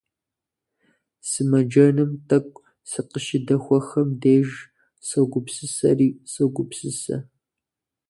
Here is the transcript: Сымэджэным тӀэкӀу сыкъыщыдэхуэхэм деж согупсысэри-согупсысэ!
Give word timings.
Сымэджэным 1.29 2.11
тӀэкӀу 2.27 2.63
сыкъыщыдэхуэхэм 2.89 4.09
деж 4.21 4.49
согупсысэри-согупсысэ! 5.07 7.17